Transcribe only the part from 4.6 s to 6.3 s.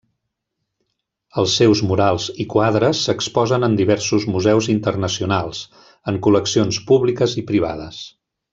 internacionals, en